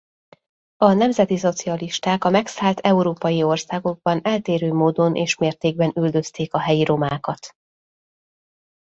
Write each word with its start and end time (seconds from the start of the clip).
A 0.77 0.91
nemzetiszocialisták 0.93 2.23
a 2.23 2.29
megszállt 2.29 2.79
európai 2.79 3.43
országokban 3.43 4.19
eltérő 4.23 4.73
módon 4.73 5.15
és 5.15 5.37
mértékben 5.37 5.93
üldözték 5.95 6.53
a 6.53 6.59
helyi 6.59 6.83
romákat. 6.83 7.55